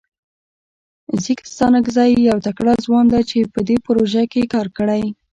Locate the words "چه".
3.29-3.37